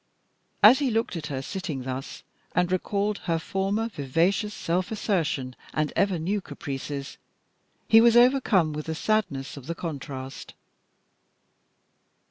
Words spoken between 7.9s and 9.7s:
was overcome with the sadness of